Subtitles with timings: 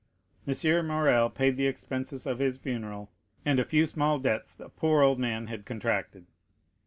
[0.47, 0.87] M.
[0.87, 3.11] Morrel paid the expenses of his funeral,
[3.45, 6.25] and a few small debts the poor old man had contracted.